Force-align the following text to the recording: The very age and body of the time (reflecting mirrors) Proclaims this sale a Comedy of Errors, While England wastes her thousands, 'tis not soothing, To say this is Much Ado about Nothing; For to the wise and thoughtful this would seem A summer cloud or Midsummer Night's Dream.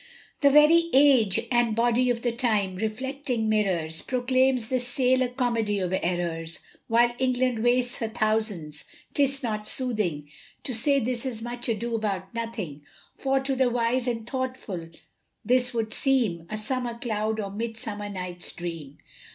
The 0.39 0.49
very 0.49 0.89
age 0.93 1.39
and 1.51 1.75
body 1.75 2.09
of 2.09 2.23
the 2.23 2.31
time 2.31 2.75
(reflecting 2.77 3.47
mirrors) 3.47 4.01
Proclaims 4.01 4.69
this 4.69 4.87
sale 4.87 5.21
a 5.21 5.27
Comedy 5.29 5.77
of 5.77 5.93
Errors, 6.01 6.57
While 6.87 7.11
England 7.19 7.63
wastes 7.63 7.97
her 7.99 8.07
thousands, 8.07 8.83
'tis 9.13 9.43
not 9.43 9.67
soothing, 9.67 10.27
To 10.63 10.73
say 10.73 10.99
this 10.99 11.23
is 11.23 11.43
Much 11.43 11.69
Ado 11.69 11.93
about 11.93 12.33
Nothing; 12.33 12.81
For 13.15 13.39
to 13.41 13.55
the 13.55 13.69
wise 13.69 14.07
and 14.07 14.27
thoughtful 14.27 14.89
this 15.45 15.71
would 15.71 15.93
seem 15.93 16.47
A 16.49 16.57
summer 16.57 16.97
cloud 16.97 17.39
or 17.39 17.51
Midsummer 17.51 18.09
Night's 18.09 18.51
Dream. 18.53 18.97